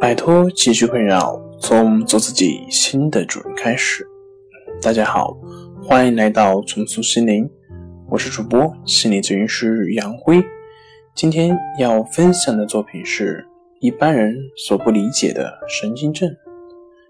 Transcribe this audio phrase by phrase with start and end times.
[0.00, 4.06] 摆脱情绪困扰，从做自己新的主人开始。
[4.80, 5.36] 大家好，
[5.82, 7.50] 欢迎来到重塑心灵，
[8.08, 10.40] 我是主播心理咨询师杨辉。
[11.16, 13.44] 今天要分享的作品是
[13.80, 16.30] 一般人所不理解的神经症。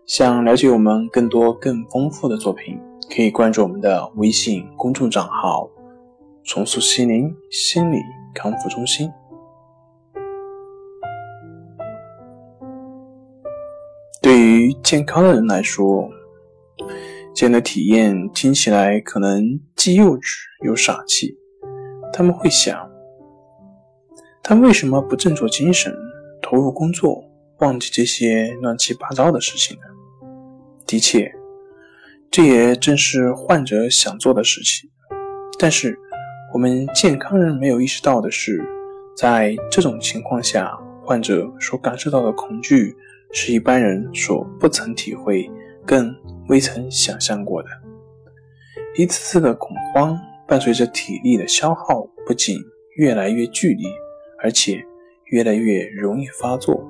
[0.07, 2.81] 想了解我们更多更丰富的作品，
[3.15, 5.69] 可以关注我们的微信公众账号
[6.43, 7.99] “重塑心灵心理
[8.35, 9.11] 康复中心”。
[14.29, 16.07] 对于健康的人来说，
[17.35, 20.35] 这样的体验听起来可能既幼稚
[20.67, 21.35] 又傻气。
[22.13, 22.79] 他们会想：
[24.43, 25.91] 他为什么不振作精神，
[26.43, 27.25] 投入工作，
[27.61, 29.85] 忘记这些乱七八糟的事情呢？
[30.87, 31.33] 的确，
[32.31, 34.91] 这也正是患者想做的事情。
[35.59, 35.99] 但是，
[36.53, 38.63] 我们健康人没有意识到的是，
[39.17, 42.95] 在这种情况下，患者所感受到的恐惧。
[43.33, 45.51] 是一般人所不曾体会、
[45.85, 46.15] 更
[46.49, 47.69] 未曾想象过的。
[48.97, 52.59] 一次次的恐慌伴随着体力的消耗，不仅
[52.97, 53.89] 越来越剧烈，
[54.43, 54.83] 而且
[55.27, 56.83] 越来越容易发作。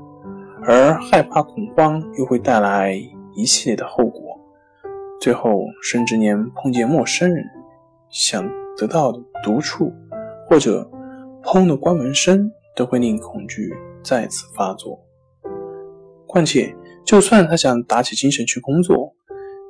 [0.65, 2.93] 而害怕恐慌又会带来
[3.35, 4.39] 一系列的后果，
[5.21, 7.45] 最后甚至连碰见陌生人、
[8.11, 9.93] 想得到的独处
[10.49, 10.89] 或者
[11.43, 13.73] 砰的关门声，都会令恐惧
[14.03, 15.01] 再次发作。
[16.29, 16.73] 况且，
[17.07, 19.13] 就算他想打起精神去工作，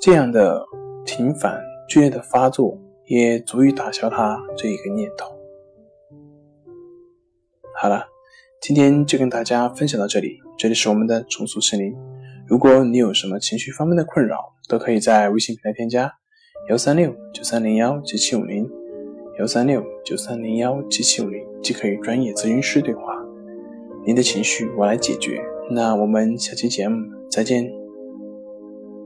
[0.00, 0.66] 这样的
[1.06, 5.32] 频繁剧烈的发作也足以打消他这一个念头。
[7.80, 8.04] 好了，
[8.60, 10.36] 今天就跟大家分享到这里。
[10.58, 11.96] 这里是我们的重塑心灵。
[12.48, 16.12] 如果你有什么情绪方面的困扰，都可以在微信平台添加
[16.68, 18.68] 幺三六九三零幺七七五零
[19.38, 23.24] 幺三六九三零幺七七五零，即可与专业咨询师对话。
[24.04, 25.40] 您的情绪我来解决。
[25.70, 27.77] 那我们下期节目再见。